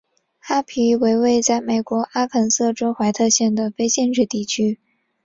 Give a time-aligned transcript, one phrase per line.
[0.39, 4.79] 哈皮为位在美国阿肯色州怀特县的非建制地区。